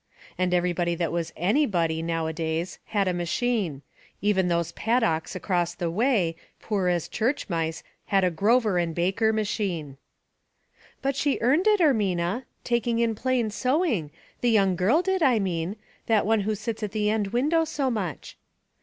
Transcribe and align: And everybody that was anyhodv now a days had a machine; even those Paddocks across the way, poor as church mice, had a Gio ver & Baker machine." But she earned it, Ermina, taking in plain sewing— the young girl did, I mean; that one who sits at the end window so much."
And 0.35 0.51
everybody 0.51 0.95
that 0.95 1.11
was 1.11 1.31
anyhodv 1.37 2.03
now 2.03 2.25
a 2.25 2.33
days 2.33 2.79
had 2.85 3.07
a 3.07 3.13
machine; 3.13 3.83
even 4.19 4.47
those 4.47 4.71
Paddocks 4.71 5.35
across 5.35 5.75
the 5.75 5.91
way, 5.91 6.35
poor 6.59 6.87
as 6.87 7.07
church 7.07 7.47
mice, 7.49 7.83
had 8.07 8.23
a 8.23 8.31
Gio 8.31 8.59
ver 8.59 8.83
& 8.91 8.93
Baker 8.95 9.31
machine." 9.31 9.97
But 11.03 11.15
she 11.15 11.37
earned 11.39 11.67
it, 11.67 11.79
Ermina, 11.81 12.45
taking 12.63 12.97
in 12.97 13.13
plain 13.13 13.51
sewing— 13.51 14.09
the 14.41 14.49
young 14.49 14.75
girl 14.75 15.03
did, 15.03 15.21
I 15.21 15.37
mean; 15.37 15.75
that 16.07 16.25
one 16.25 16.39
who 16.39 16.55
sits 16.55 16.81
at 16.81 16.93
the 16.93 17.11
end 17.11 17.27
window 17.27 17.63
so 17.63 17.91
much." 17.91 18.37